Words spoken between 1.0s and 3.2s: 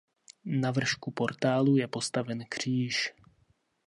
portálu je postaven kříž.